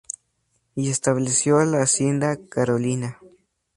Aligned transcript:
Y 0.73 0.89
estableció 0.89 1.63
la 1.63 1.83
hacienda 1.83 2.35
Carolina. 2.49 3.19